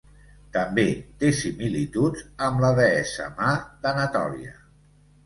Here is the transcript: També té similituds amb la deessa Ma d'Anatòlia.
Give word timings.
També 0.53 0.85
té 1.23 1.27
similituds 1.39 2.23
amb 2.47 2.63
la 2.65 2.71
deessa 2.79 3.29
Ma 3.41 3.51
d'Anatòlia. 3.85 4.57